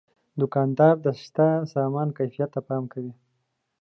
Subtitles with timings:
[0.39, 3.13] دوکاندار د شته سامان کیفیت ته پام کوي.